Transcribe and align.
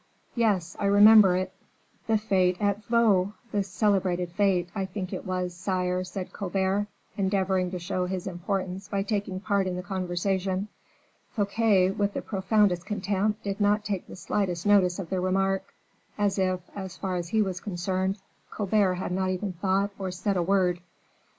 "Yes, 0.33 0.75
I 0.79 0.85
remember 0.85 1.35
it." 1.37 1.53
"The 2.07 2.17
fete 2.17 2.57
at 2.59 2.83
Vaux, 2.85 3.33
the 3.51 3.61
celebrated 3.61 4.31
fete, 4.31 4.69
I 4.73 4.83
think, 4.83 5.13
it 5.13 5.27
was, 5.27 5.53
sire," 5.53 6.03
said 6.03 6.33
Colbert, 6.33 6.87
endeavoring 7.17 7.69
to 7.69 7.77
show 7.77 8.07
his 8.07 8.25
importance 8.25 8.87
by 8.87 9.03
taking 9.03 9.39
part 9.39 9.67
in 9.67 9.75
the 9.75 9.83
conversation. 9.83 10.69
Fouquet, 11.29 11.91
with 11.91 12.15
the 12.15 12.23
profoundest 12.23 12.83
contempt, 12.83 13.43
did 13.43 13.61
not 13.61 13.85
take 13.85 14.07
the 14.07 14.15
slightest 14.15 14.65
notice 14.65 14.97
of 14.97 15.11
the 15.11 15.19
remark, 15.19 15.71
as 16.17 16.39
if, 16.39 16.61
as 16.75 16.97
far 16.97 17.15
as 17.15 17.29
he 17.29 17.43
was 17.43 17.59
concerned, 17.59 18.17
Colbert 18.49 18.95
had 18.95 19.11
not 19.11 19.29
even 19.29 19.53
thought 19.53 19.91
or 19.99 20.09
said 20.09 20.35
a 20.35 20.41
word. 20.41 20.79